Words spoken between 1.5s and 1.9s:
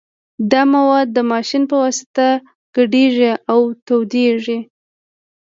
په